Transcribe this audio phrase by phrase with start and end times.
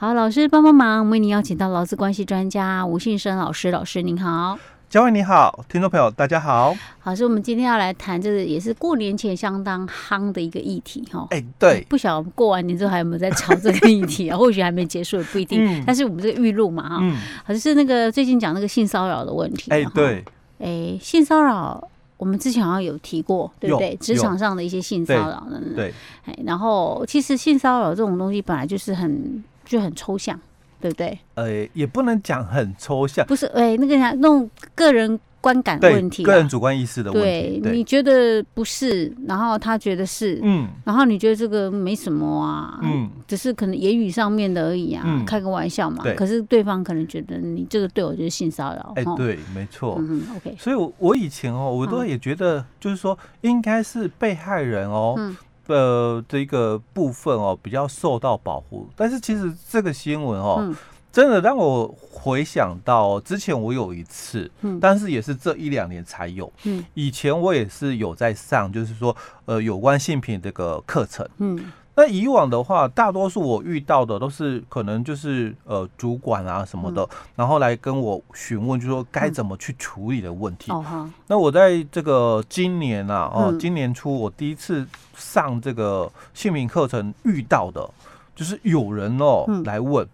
[0.00, 4.58] 好，老师帮帮忙，为您邀请到劳资关系专家吴信生老师，老师您好。
[4.88, 6.74] 嘉惠你好，听众朋友大家好。
[7.00, 11.26] 好，所以我们今天要来谈这个也是过年前相当夯的一个议题哈。
[11.28, 14.38] 哎、欸，对，不晓得过完年之后还有没有在炒这个议题啊？
[14.40, 15.62] 或许还没结束也不一定。
[15.62, 17.14] 嗯、但是我们这个预录嘛哈，嗯，
[17.44, 19.70] 好像是那个最近讲那个性骚扰的问题。
[19.70, 20.24] 哎、欸，对，
[20.60, 21.86] 哎、欸，性骚扰
[22.16, 23.94] 我们之前好像有提过，对不对？
[23.96, 25.92] 职场上的一些性骚扰的，对。
[26.24, 30.38] 哎，然后其实性骚扰这种东西本来就是很就很抽象，
[30.80, 31.18] 对不对？
[31.34, 35.18] 呃、欸，也不能讲很抽象，不是哎、欸，那个那种个人。
[35.42, 37.60] 观感问题，个人主观意识的问题。
[37.60, 46.02] 对，对你觉得不是，然后他觉得是，嗯，然后你觉得这个没什么啊，嗯，只是可能言语上面的而已啊，嗯、开个玩笑嘛。
[46.02, 46.14] 对。
[46.14, 48.92] 可是对方可能觉得你这个对我就是性骚扰。
[48.96, 49.96] 哎、欸，对，没错。
[49.98, 50.54] 嗯 OK。
[50.58, 55.34] 所以我，我我以前哦，我都也觉得，就是说，应该是被害人哦，嗯、
[55.74, 58.88] 呃，这个部分哦，比较受到保护。
[58.96, 60.58] 但是，其实这个新闻哦。
[60.60, 60.76] 嗯。
[61.12, 80.72] 真的让我回想到之前我有一次，嗯，但是也是这一两年才有，嗯，以前我也是有在上，就是说呃有关性品这个课程，嗯，那以往的话，大多数我遇到的都是可能就是呃主管啊什么的，然后来跟我询问，就说该怎么去处理的问题。
[80.72, 87.86] 哦，那我在这个今年啊，哦，今年初我第一次上这个姓名课程遇到的，
[88.34, 90.08] 就是有人哦来问。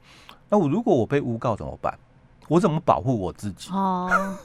[0.49, 1.97] 那我如果我被诬告怎么办？
[2.49, 3.71] 我怎么保护我自己？
[3.71, 4.37] 哦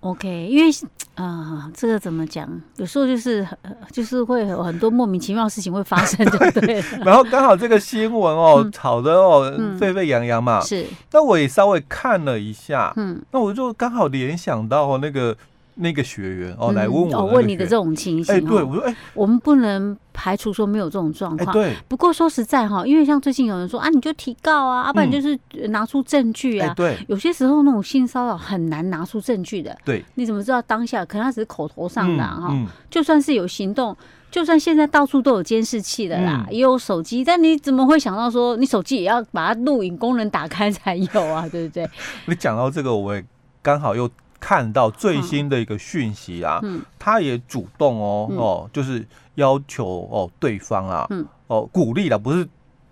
[0.00, 0.70] ，OK，因为
[1.14, 1.24] 啊、
[1.64, 2.48] 呃，这个怎么讲？
[2.76, 3.46] 有时候就是
[3.90, 6.82] 就是会有很多莫名其妙的事情会发生，对不对？
[7.04, 10.60] 然后刚好这个新闻哦，嗯、吵得哦、嗯、沸沸扬扬嘛。
[10.60, 10.86] 是。
[11.12, 15.36] 那我也稍微看了一下，嗯，那我就刚好联想到那个。
[15.76, 21.74] 那个学员哦，来问我，问你的这种情形，哎、欸，对我说，哎、欸，我们不能排除说没有这种状况，欸、对。
[21.88, 25.36] 不过说实在哈，因为像最近有人说啊，你就提告啊，要、不然就是
[25.68, 26.96] 拿出证据啊，欸、对。
[27.08, 30.04] 有些时候那种性骚扰很难拿出证据的，对。
[30.14, 32.66] 你怎么知道当下可能他只是口头上的哈、嗯嗯？
[32.88, 33.96] 就算是有行动，
[34.30, 41.48] 就算现在到处都有监视器的啦，嗯、也有手机，但你怎么会想到说你手机也要把它录影功能打开才有啊？
[41.50, 41.84] 对不对？
[42.26, 43.24] 你讲到这个，我也
[43.60, 44.08] 刚好又。
[44.46, 49.02] 看到最新的一个讯息啊，嗯，他也主动哦、嗯、哦，就是
[49.36, 52.46] 要求哦对方啊，嗯，哦鼓励的，不是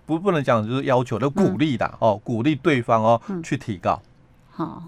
[0.06, 4.00] 不不能讲就是要求，就鼓励的、嗯、哦，鼓励对方哦、嗯、去提高。
[4.50, 4.82] 好，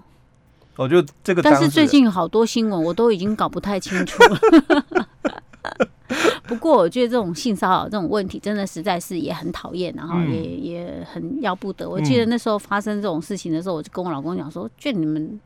[0.75, 5.07] 我觉得这个，但是最近好多新闻我都已经搞不太清楚了。
[6.47, 11.87] 不过我觉得这种性骚扰这种问题真的实在是也很讨厌，然后也、嗯、也很要不得。
[11.87, 15.39] 我记得那时候发生这种事情的时候，我就跟我老公讲说，劝你们。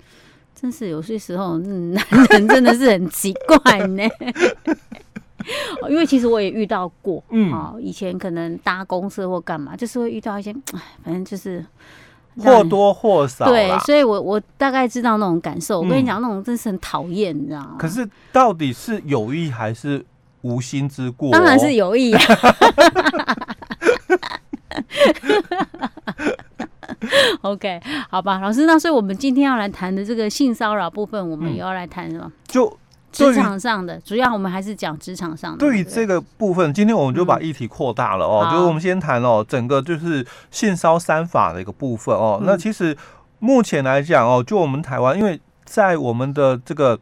[0.59, 4.03] 真是有些时候， 男人真的是很奇怪呢。
[5.89, 11.65] 因为其实我也遇到过，嗯，啊，以前可能搭公车或干嘛，就是会遇到一些，哎，反正就是
[12.37, 13.45] 或多或少。
[13.45, 15.79] 对，所以我我大概知道那种感受。
[15.79, 17.77] 我跟你讲，那种真是很讨厌，你知道吗？
[17.79, 20.05] 可是到底是有意还是
[20.41, 21.31] 无心之过？
[21.31, 22.21] 当然是有意啊。
[27.51, 32.31] OK，好吧，老师，那所以我们今天要来谈的这个性骚扰部分，我们也要来谈什么？
[32.47, 32.77] 就
[33.11, 35.57] 职场上的，主要我们还是讲职场上的。
[35.57, 42.39] 对于这个部分，今天我们就把议题扩大了哦，就是我们先谈哦，整个就是性骚三法的一个部分哦。
[42.43, 42.95] 那其实
[43.39, 46.99] 目前来讲哦，就我们台湾，因为在我们的这个。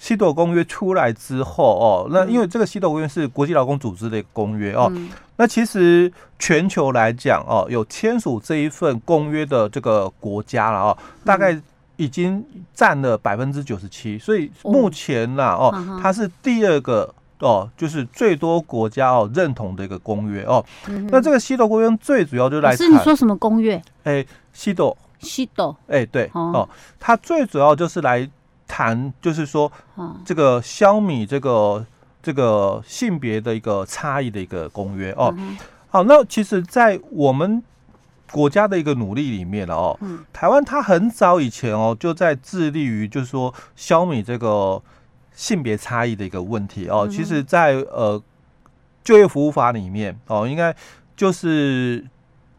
[0.00, 4.90] 西斗公约出来之后哦，那因为这个西斗公约是国际劳工组织的一个公约哦，
[5.36, 11.60] 那其实全球来讲哦，有签署这一份公约的这个国家了哦，大概
[11.96, 15.70] 已经占了百分之九十七，所以目前呢哦，
[16.02, 20.64] 它是第二个哦，就是最多国家哦认同的一个公约哦。
[21.10, 23.80] 那这个西斗公约最主要就来，是你说什么公约？
[24.04, 24.24] 哎，
[24.54, 26.66] 西斗，西斗，哎，对哦，
[26.98, 28.26] 它最主要就是来。
[28.70, 29.70] 谈就是说，
[30.24, 31.84] 这个消弭这个
[32.22, 35.34] 这个性别的一个差异的一个公约哦。
[35.88, 37.60] 好，那其实，在我们
[38.30, 39.98] 国家的一个努力里面了哦，
[40.32, 44.80] 台湾它很早以前哦就在致力于就是说消弭这个
[45.34, 47.08] 性别差异的一个问题哦。
[47.10, 48.22] 其实，在呃
[49.02, 50.72] 就业服务法里面哦，应该
[51.16, 52.06] 就是。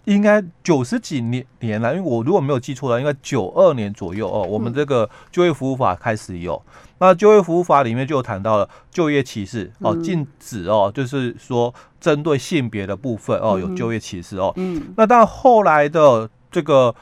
[0.05, 4.41] 应该九十几年年了，因为我如果没有记错的话，应该九二年左右哦。
[4.41, 6.59] 我们这个就业服务法开始有，
[6.97, 14.51] 那就业服务法里面就有谈到了就业歧视哦，禁止哦，就是说针对性别的部分哦有就业歧视哦。
[14.55, 14.93] 嗯。
[14.97, 16.95] 那到后来的这个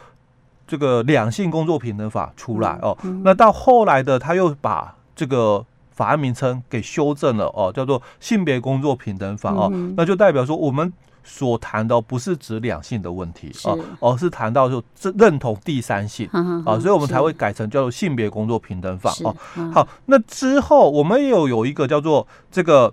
[0.68, 9.72] 这个两性工作平等法出来哦，那到后来的他又把这个法案名称给修正了哦，叫做性别工作平等法哦。
[9.96, 10.92] 那就代表说我们。
[11.32, 16.28] 所谈的不是指两性的问题啊，而是谈到就这认同第三性
[16.66, 19.36] 啊，所以我们才会改成叫做性别工作平等法哦。
[19.72, 22.92] 好，那之后我们也有一个叫做这个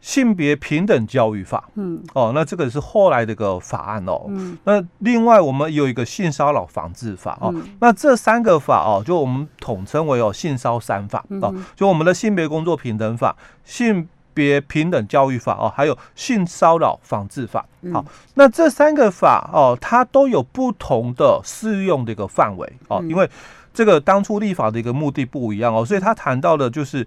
[0.00, 4.24] 性别平等教育法，嗯，哦，那这个是后来的一个法案哦。
[4.28, 14.08] 嗯，那另外我们有一个性骚扰防治法哦，那这三个法哦，就我们统称为哦性骚三法哦，就我们的性别工作平等法性。
[14.32, 17.66] 别平等教育法哦，还有性骚扰防治法。
[17.92, 18.04] 好，
[18.34, 23.28] 那这三个法哦，它都有不同的适用的一个范围哦，因为
[23.72, 27.06] 这个当初立法的一个目的不一样哦，所以他谈到的就是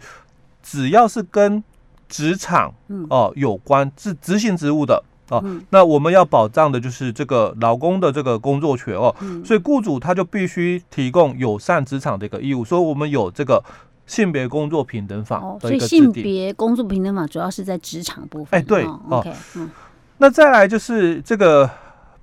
[0.62, 1.64] 只要是跟
[2.08, 2.74] 职场
[3.10, 9.16] 哦有关，是执行职务的哦，那我们要保障的就是这个劳工的这个工作权哦，
[9.46, 13.64] 所以雇主他就必须提供友善职场的一个义务，所以我们有这个。
[14.06, 18.60] 性别工作平等法，所以性别工作平等法主要是在职场部分。
[18.60, 19.72] 哎，对，OK，嗯，
[20.18, 21.70] 那再来就是这个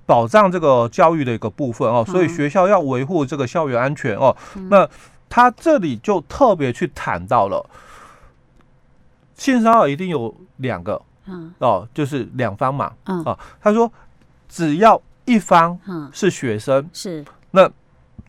[0.04, 4.36] 保障这个教育的一个部分哦，所以学校要维护这个校园安全哦。
[4.68, 4.86] 那
[5.28, 7.64] 他这里就特别去谈到了
[9.34, 13.90] 性骚扰一定有两个，嗯，哦，就是两方嘛，嗯，啊，他说
[14.48, 15.78] 只要一方
[16.12, 17.70] 是学生，是，那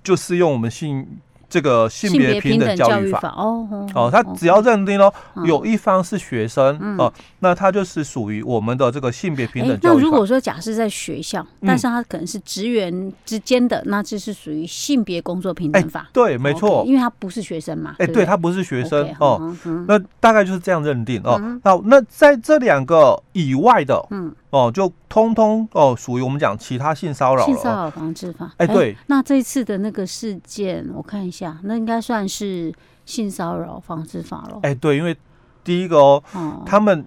[0.02, 1.06] 就适用我们性。
[1.52, 5.14] 这个性别平等教育法哦哦，他只要认定哦，
[5.46, 9.94] 有一方是学生哦，那他就是属于我们的这个性别平等教育法。
[9.94, 16.10] 那如果说假设在学校，但是他可能是职员之间的，那这是属于性别工作平等法。
[16.14, 17.96] 对，没错，因为他不是学生嘛。
[18.00, 19.54] 哎，对他不是学生哦，
[19.90, 21.38] 那大概就是这样认定哦。
[21.66, 24.34] 那那在这两个以外的，嗯。
[24.52, 27.46] 哦，就通通哦，属于我们讲其他性骚扰。
[27.46, 28.52] 性骚扰防治法。
[28.58, 28.96] 哎，对。
[29.08, 32.74] 那这一次的那个事件，我看一下，那应该算是
[33.06, 34.60] 性骚扰防治法了。
[34.64, 35.16] 哎，对，因为
[35.64, 37.06] 第一个哦，他们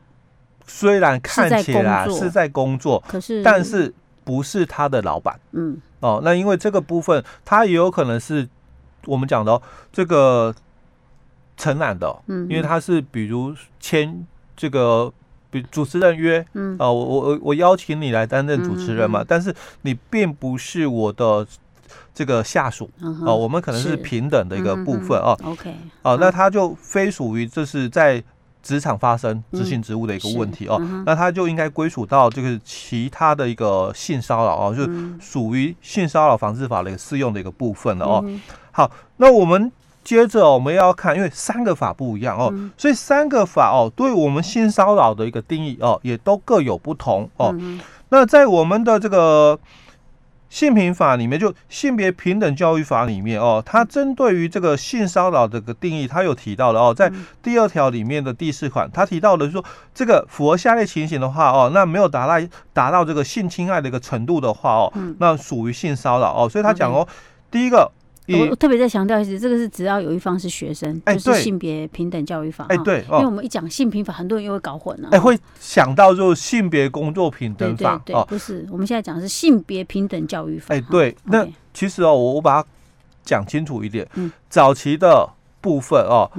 [0.66, 3.92] 虽然看起来是在工作，可是但是
[4.24, 5.38] 不是他的老板。
[5.52, 5.78] 嗯。
[6.00, 8.48] 哦，那因为这个部分，他也有可能是
[9.04, 9.60] 我们讲的哦
[9.92, 10.54] 这个
[11.58, 14.26] 承揽的，嗯，因为他是比如签
[14.56, 15.12] 这个。
[15.62, 21.46] 主持人约，嗯，啊，我我我邀请你来担任主持人嘛，但是你并不是我的
[22.14, 22.90] 这个下属，
[23.24, 25.38] 哦，我们可能是平等的一个部分哦。
[25.44, 28.22] OK，哦，那他就非属于这是在
[28.62, 34.90] 职场发生执行职务的一个问题哦，那他就应该归属到这个其他的一个性骚扰哦，就是
[35.20, 38.24] 属于性骚扰防治法的一个适用的一个部分了哦。
[38.70, 39.70] 好，那我们。
[40.04, 47.54] 接着我们要看，因为三个法不一样哦，所以三个法哦，对我们性骚扰的一个定义哦，也都各有不同哦。
[48.10, 49.58] 那在我们的这个
[50.50, 57.10] 性平法里面，就性别平等教育法里面哦，它针对于这个性骚扰这个定义，它有提到的哦，在
[57.42, 59.64] 第二条里面的第四款，它提到的说，
[59.94, 66.48] 这个符合下列情形的话哦，那没有达到达到这个性侵害的一个程度的话哦，那属于性骚扰哦。
[66.48, 67.08] 所以他讲哦，
[67.50, 67.90] 第一个。
[68.26, 72.64] 我特别再强调一次，这个是只要有一方是学生，就是性别平等教育法。
[72.70, 75.10] 哎，对，因为我们一讲性平法，很多人又会搞混了。
[75.12, 78.00] 哎，会想到就是性别工作平等法。
[78.02, 80.74] 对，不是，我们现在讲的是性别平等教育法。
[80.74, 82.68] 哎，对，那其实哦，我我把它
[83.22, 84.08] 讲清楚一点。
[84.14, 85.28] 嗯，早期的
[85.60, 86.30] 部分哦，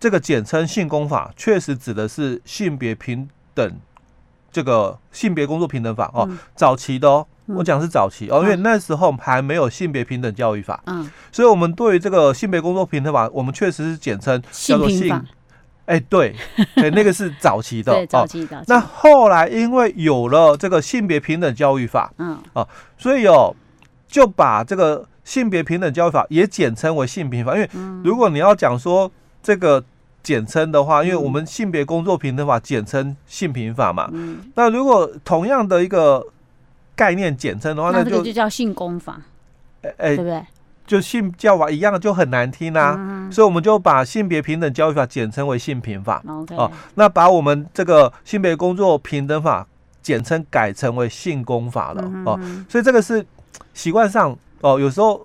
[0.00, 3.78] 这个简称性工法，确实指的是性别平等
[4.50, 7.26] 这个性别工作平等法哦，早期的哦。
[7.46, 15.24] 我讲是早期哦，因为那时候还没有性别平等教育法，嗯，所以我们对于这个性别工作平等法，我们确实是简称叫做性，
[15.84, 16.34] 哎，对，
[16.74, 18.62] 对，那个是早期的， 早期的。
[18.66, 22.66] 那后来因为有了这个性别平等教育法，嗯，哦，
[22.98, 23.54] 所以哦，
[24.08, 27.70] 就把这个性别平等教育法也简称为性平法，因为
[28.02, 29.10] 如果你要讲说
[29.40, 29.84] 这个
[30.22, 36.26] 简称的话，因为我们性别工作平等法简称性平法嘛，嗯，那如果同样的一个
[36.96, 39.20] 概念简称的话，那就就叫性功法，
[39.82, 40.42] 哎哎，对不对？
[40.86, 43.28] 就性教法一样，就很难听啊。
[43.30, 46.22] 所以我们就把性别平等教育法简称为性平法。
[46.26, 49.66] 哦，那把我们这个性别工作平等法
[50.02, 52.02] 简称改成为性工法了。
[52.24, 53.24] 哦，所以这个是
[53.74, 55.24] 习惯上哦，有时候。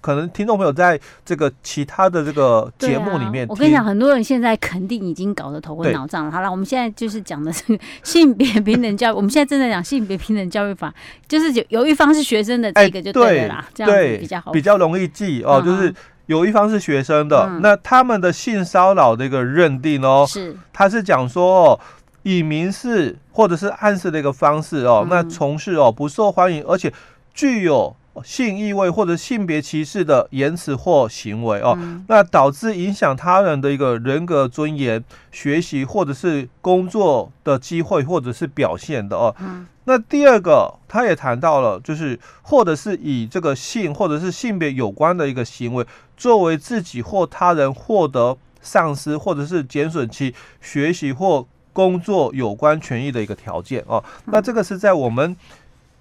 [0.00, 6.30] 可能听众朋友在这个其他的这个节目里面，我跟你讲，很多人现在肯定已经搞得头昏脑胀了。
[6.30, 10.94] 好了，我们现在就是讲的是 性别平等教育，我们现在正在讲性别平等教育法，
[11.26, 15.60] 就是有有一方是学生的这个就对了啦，这样子比较好，比较容易记哦。
[15.60, 15.92] 就是
[16.26, 21.80] 有一方是学生的，那他们的性骚扰的一个认定哦，是他是讲说哦，
[22.22, 26.92] 以明示或者是暗示的一个方式哦，那从事哦不受欢迎而且
[27.34, 27.96] 具有。
[28.24, 39.34] 性意味或者性别歧视的言辞或行为哦，嗯、那导致影响他人的一个人格尊严、学习或者是工作的机会或者是表现的哦。
[39.40, 54.02] 嗯、那第二个，他也谈到了，就是或者是以这个性或者是性别有关的一个行为，作为自己或他人获得丧失或者是减损其学习或工作有关权益的一个条件哦。
[54.26, 55.36] 那这个是在我们。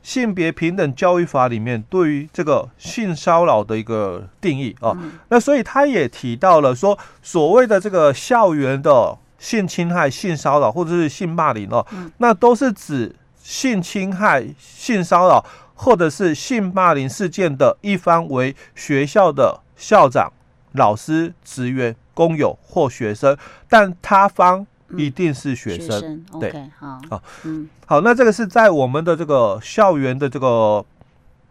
[0.07, 4.95] 性别平等教育法里面对于这个性骚扰的一个定义啊，
[5.27, 11.85] 那所以他也提到了说，所谓的这个校园的性侵害、性骚扰或者是性霸凌哦，
[12.19, 15.45] 那都是指性侵害、性骚扰
[15.75, 20.31] 或者是性霸凌事件的一方为学校的校长、
[20.71, 23.37] 老师、职员、工友或学生，
[23.67, 24.65] 但他方。
[24.96, 30.86] 一定是学生，对好，好，嗯，好，那这个是在我们的这个校园的这个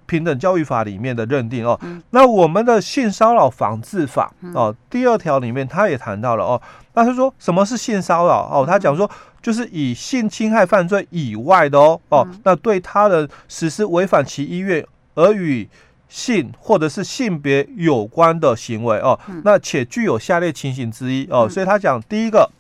[0.06, 1.78] 平等教育法里面的认定哦。
[1.82, 6.62] 嗯、那我们的性骚扰防治法哦，第二条里面他也谈到了哦。
[6.94, 8.64] 那他说什么是性骚扰哦？
[8.66, 9.10] 他讲说
[9.42, 14.82] 就是以性侵害犯罪以外的哦哦，那对他人实施违反其意愿
[15.14, 15.68] 而与
[16.08, 19.18] 性或者是性别有关的行为哦。
[19.44, 22.50] 那且具有下列情形之一哦，所以他讲第一个。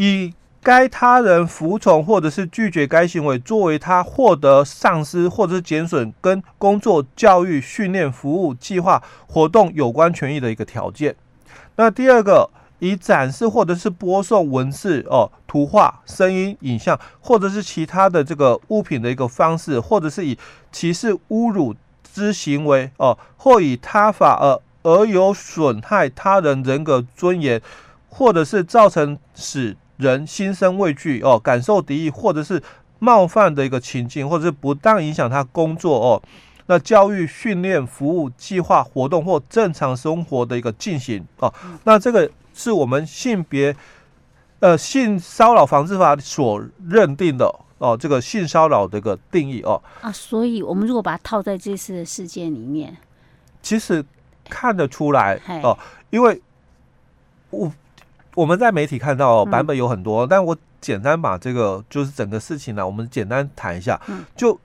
[0.00, 11.14] 以该他人服从或者是拒绝该行为作为他获得丧失或者是减损跟工作、教育、训练、服务、计划、活动有关权益的一个条件。
[11.76, 20.38] 那第二个，以展示或者是播送文字、哦图画、声音、影像或者是其他的这个物品的一个方式，或者是以
[20.72, 21.74] 歧视、侮辱
[22.14, 27.60] 之行为哦，或以他法而而有损害他人人格尊严，
[28.08, 32.62] 或者是造成使人心生畏惧哦，感受敌意，或者是
[32.98, 36.22] 冒犯的一个情境，或者是不当影响他工作哦，
[36.66, 41.52] 那教育、训练、服务、计划、活动或正常生活的一个进行哦，
[41.84, 43.76] 那这个是我们性别
[44.60, 49.82] 呃性骚扰防治法所认定的哦，这个性骚扰的一个定义哦。
[50.00, 52.96] 啊，所以我们如果把它套在这次的事件里面，
[53.60, 54.02] 其实
[54.48, 55.78] 看得出来哦，
[56.08, 56.40] 因为
[57.50, 57.70] 我。
[58.34, 64.00] 我们在媒体看到版本有很多，但我简单把这个就是整个事情呢，我们简单谈一下。
[64.36, 64.58] 就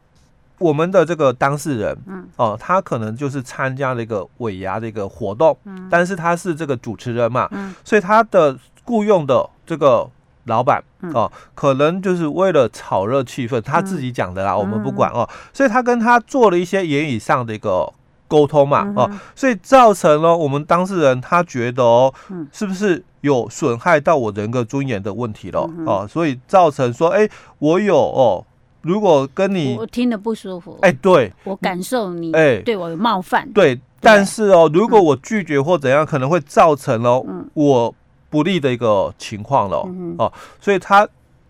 [0.57, 1.97] 我们的这个当事人，
[2.37, 5.57] 哦，他可能就是参加了一个尾牙的一个活动，
[5.89, 7.49] 但是他是这个主持人嘛，
[7.83, 10.07] 所以他的雇佣的这个
[10.45, 10.81] 老板
[11.13, 17.91] 哦，可能就是为了炒热气氛，他自己讲的啦，我们不管哦，所以他跟他做了一些言语上的一个
[18.27, 22.13] 沟通嘛，哦，所以造成了我们当事人他觉得哦，
[22.53, 23.03] 是不是？
[23.25, 28.45] 有损害到我人格尊严的问题了、嗯、哦，所以造成说，哎、欸，我有哦，
[28.81, 32.61] 如果跟你我听得不舒服，哎、欸，对，我感受你哎。
[32.61, 37.95] 对我有冒犯，欸、对，但是哦，如果我拒绝或怎样，可能会造成了我
[38.29, 41.07] 不利的一个情况了、嗯、哦，所以他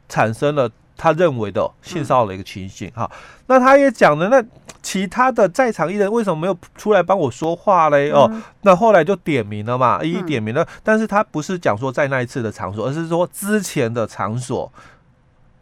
[0.08, 3.18] 产生了他认为的性骚扰的一个情形哈、嗯。
[3.48, 4.42] 那他也讲了那。
[4.86, 8.12] 其他的在场艺人为什么没有出来帮我说话嘞？
[8.12, 10.66] 哦，那后来就点名了嘛，一一点名了。
[10.84, 14.72] 但是他不是讲说在那一次的场所，而是说之前的场所。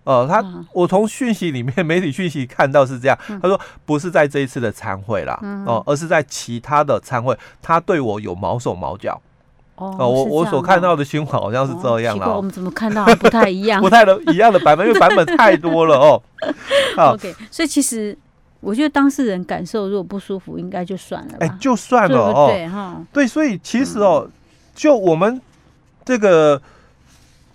[0.04, 9.22] 呃，他我从讯息里面媒体讯息看到是这样，他说不是在这一次的参会啦，哦，而是在其他的参会，他对我有毛手毛脚。
[9.76, 12.36] 哦，我我所看到的新闻好像是这样了。
[12.36, 13.80] 我们怎么看到不太一样？
[13.82, 16.22] 不太的一样的版本，因为版本太多了哦。
[16.98, 18.18] 好，OK，所以其实。
[18.64, 21.34] 我觉得当事人感受如果不舒服，应该就算了。
[21.42, 22.48] 哎，就算了哦。
[22.50, 24.26] 对哈，对，所以其实哦，
[24.74, 25.42] 就我们
[26.06, 26.62] 这个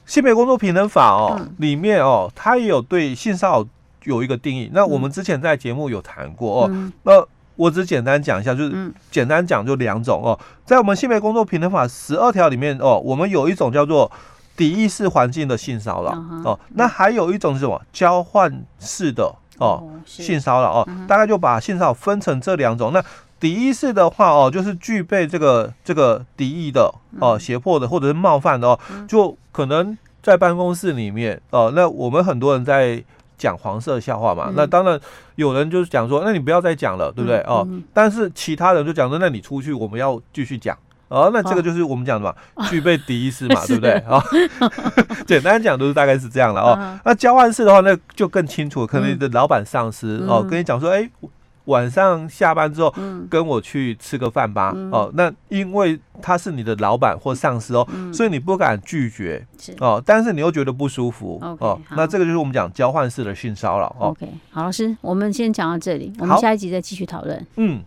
[0.04, 3.68] 性别工作平等法哦里面哦，它也有对性骚扰
[4.04, 4.70] 有一个定义。
[4.74, 6.90] 那我们之前在节目有谈过哦。
[7.04, 10.38] 那我只简单讲一下，就是简单讲就两种哦。
[10.64, 14.10] 在我们性别工作平等法十二条里面哦，我们有一种叫做
[14.56, 16.10] 敌意式环境的性骚扰
[16.44, 17.80] 哦，那还有一种是什么？
[17.92, 19.34] 交换式的。
[19.58, 22.92] 哦，性骚扰哦，嗯、大概就把性骚扰分成这两种。
[22.92, 23.04] 那
[23.40, 33.02] 敌意式的话哦，就是具备这个这个敌意的哦，胁迫的或者是冒犯的哦，就可能在办公室里面哦，那我们很多人在
[33.36, 34.98] 讲黄色笑话嘛，嗯、那当然
[35.36, 37.66] 有人就是讲说，那你不要再讲了，对不对哦？
[37.94, 40.76] 但是其他人就讲说，那你出去，我们要继续讲。
[41.08, 43.92] 哦，那这个就是我们讲的嘛，哦、具备敌意式嘛， 对不对？
[44.00, 44.22] 啊、哦，
[45.26, 47.00] 简单讲都是大概是这样了哦。
[47.04, 51.08] 那交换式的话，那就更清楚，可能你的老板、上司哦，跟你讲说，哎，
[51.64, 52.94] 晚上下班之后，
[53.30, 54.74] 跟我去吃个饭吧。
[54.90, 59.46] 哦，那因为他是你的老板或上司哦，所以你不敢拒绝。
[59.80, 61.38] 哦，但是你又觉得不舒服。
[61.60, 63.94] 哦，那这个就是我们讲交换式的性骚扰。
[63.98, 67.46] OK，好，老师，我们先讲到这里，我们下一集再继续讨论。
[67.56, 67.82] 嗯。